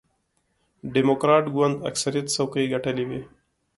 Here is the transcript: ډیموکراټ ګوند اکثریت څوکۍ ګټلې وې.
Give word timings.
ډیموکراټ 0.93 1.45
ګوند 1.55 1.75
اکثریت 1.89 2.27
څوکۍ 2.35 2.65
ګټلې 2.73 3.05
وې. 3.09 3.21